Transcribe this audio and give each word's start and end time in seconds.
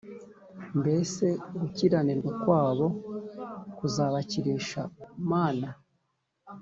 Mbese 0.79 1.25
gukiranirwa 1.59 2.31
kwabo 2.41 2.87
kuzabakirisha 3.77 4.81
Mana 5.29 5.69